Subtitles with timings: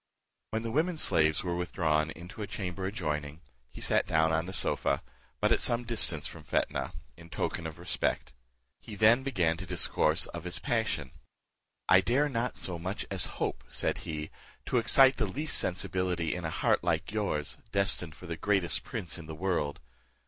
[0.49, 3.39] When the women slaves were withdrawn into a chamber adjoining,
[3.71, 5.03] he sat down on the sofa,
[5.39, 8.33] but at some distance from Fetnah, in token of respect.
[8.79, 11.11] He then began to discourse of his passion.
[11.87, 14.31] "I dare not so much as hope," said he,
[14.65, 19.19] "to excite the least sensibility in a heart like yours, destined for the greatest prince
[19.19, 19.79] in the world.